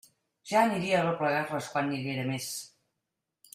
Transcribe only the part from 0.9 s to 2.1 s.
a arreplegar-les quan n'hi